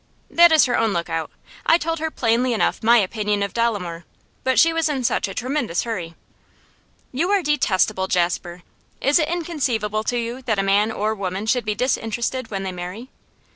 [0.31, 1.29] 'That is her own look out;
[1.63, 4.03] I told her plainly enough my opinion of Dolomore.
[4.43, 6.15] But she was in such a tremendous hurry.'
[7.11, 8.63] 'You are detestable, Jasper!
[8.99, 12.71] Is it inconceivable to you that a man or woman should be disinterested when they
[12.71, 13.09] marry?